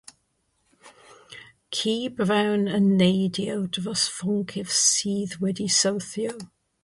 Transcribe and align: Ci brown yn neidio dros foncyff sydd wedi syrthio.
Ci 1.75 1.93
brown 2.21 2.63
yn 2.77 2.87
neidio 3.01 3.57
dros 3.75 4.03
foncyff 4.17 4.71
sydd 4.89 5.31
wedi 5.43 5.69
syrthio. 5.79 6.35